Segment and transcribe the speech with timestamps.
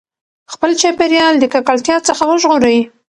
[0.53, 2.79] خپل چاپېریال د ککړتیا څخه وژغورئ.